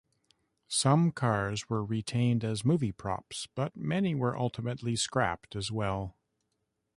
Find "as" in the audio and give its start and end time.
2.43-2.65, 5.55-5.71